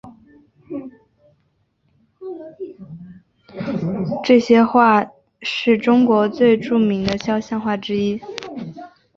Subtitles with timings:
[4.23, 5.05] 这些画
[5.43, 8.19] 是中国最著名的肖像画之一。